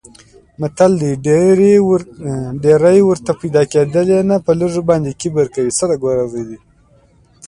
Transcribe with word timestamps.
متل 0.59 0.91
دی: 1.01 1.11
ډېرې 2.63 2.97
ورته 3.07 3.31
پیدا 3.41 3.63
کېدلې 3.71 4.19
نه 4.29 4.37
په 4.45 4.51
لږو 4.59 4.81
باندې 4.89 5.17
کبر 5.21 5.45
کوي. 5.55 6.59